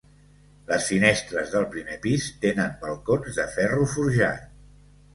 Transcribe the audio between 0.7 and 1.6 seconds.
Les finestres